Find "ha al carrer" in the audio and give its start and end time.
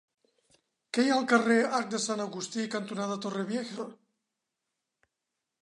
1.11-1.57